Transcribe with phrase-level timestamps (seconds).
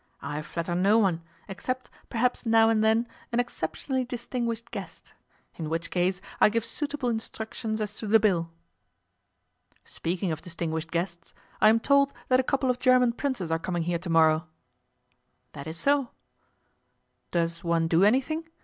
[0.19, 5.13] I flatter no one, except, perhaps, now and then an exceptionally distinguished guest.
[5.57, 8.49] In which case I give suitable instructions as to the bill.'
[9.85, 13.83] 'Speaking of distinguished guests, I am told that a couple of German princes are coming
[13.83, 14.47] here to morrow.'
[15.53, 16.09] 'That is so.'
[17.29, 18.49] 'Does one do anything?